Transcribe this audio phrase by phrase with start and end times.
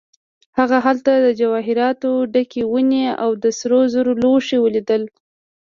[0.57, 5.03] هغه هلته د جواهراتو ډکې ونې او د سرو زرو لوښي ولیدل.